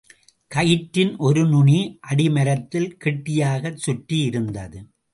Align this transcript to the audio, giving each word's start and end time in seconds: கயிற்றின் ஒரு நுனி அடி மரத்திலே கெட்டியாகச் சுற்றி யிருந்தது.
கயிற்றின் 0.51 1.17
ஒரு 1.17 1.43
நுனி 1.45 1.99
அடி 2.01 2.27
மரத்திலே 2.29 2.89
கெட்டியாகச் 3.05 3.77
சுற்றி 3.77 4.29
யிருந்தது. 4.29 4.79